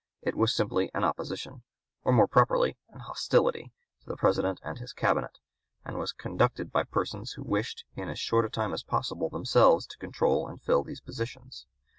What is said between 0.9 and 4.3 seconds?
an opposition, or more properly an hostility, to the